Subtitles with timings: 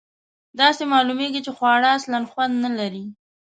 [0.59, 3.05] داسې معلومیږي چې خواړه اصلآ خوند نه لري.